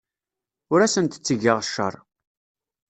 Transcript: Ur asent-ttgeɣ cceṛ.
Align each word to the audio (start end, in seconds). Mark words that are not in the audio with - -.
Ur 0.73 0.79
asent-ttgeɣ 0.81 1.57
cceṛ. 1.67 1.93